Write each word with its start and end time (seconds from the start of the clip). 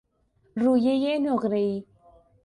رویهی 0.55 1.19
نقرهای 1.19 1.83